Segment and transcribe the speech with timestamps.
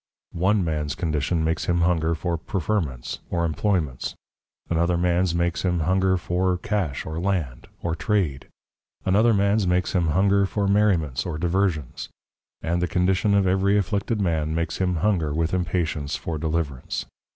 [0.33, 4.15] One mans Condition makes him Hunger for Preferments, or Employments,
[4.67, 8.47] another mans makes him Hunger for Cash or Land, or Trade;
[9.05, 12.09] another mans makes him Hunger for Merriments, or Diversions:
[12.63, 17.05] And the Condition of every Afflicted Man, makes him Hunger with Impatience for Deliverance.